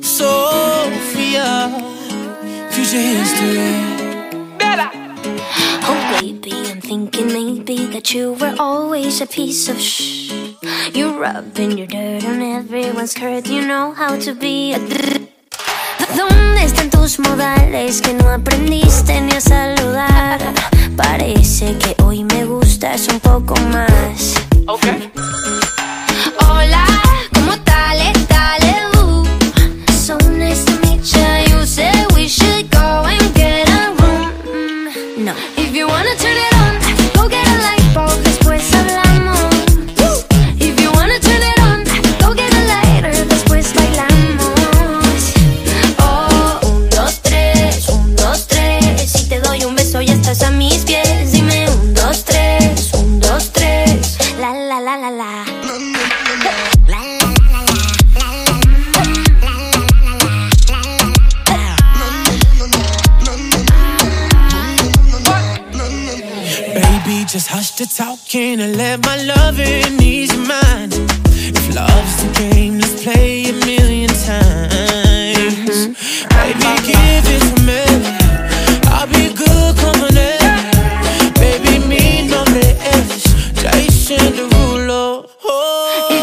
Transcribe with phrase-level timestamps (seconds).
[0.00, 1.68] Sophia,
[2.70, 3.76] future history.
[4.56, 4.88] Bella.
[5.84, 10.32] Oh, baby, I'm thinking maybe that you were always a piece of shh.
[10.94, 13.46] You're rubbing your dirt on everyone's skirt.
[13.46, 14.78] You know how to be a.
[16.16, 20.40] ¿Dónde están tus modales que no aprendiste ni a saludar?
[20.96, 24.34] Parece que hoy me gustas un poco más.
[24.66, 25.07] Okay.
[67.08, 70.92] Baby, just hush the talking and let my loving ease your mind.
[70.92, 75.76] If love's the game, let's play a million times.
[75.76, 75.94] Mm -hmm.
[76.36, 77.84] Baby, give it to me.
[78.92, 80.36] I'll be good company.
[81.40, 83.24] Baby, me no me es.
[83.62, 85.04] Jason Derulo.
[85.44, 86.17] Oh.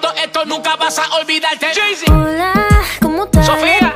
[0.00, 1.66] todo esto nunca vas a olvidarte.
[1.74, 2.12] Jay-Z.
[2.12, 2.52] Hola,
[3.00, 3.46] ¿cómo estás?
[3.46, 3.92] Sofía.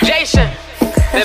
[0.00, 0.50] Jason.
[1.12, 1.24] De